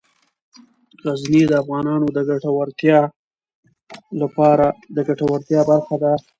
غزني 1.03 1.43
د 1.47 1.53
افغانانو 1.63 2.07
د 4.95 4.97
ګټورتیا 5.07 5.59
برخه 5.69 5.95
ده. 6.03 6.13